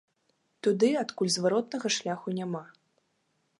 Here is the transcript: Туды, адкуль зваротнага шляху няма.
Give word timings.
Туды, 0.67 0.89
адкуль 1.01 1.29
зваротнага 1.35 1.87
шляху 1.99 2.37
няма. 2.41 2.65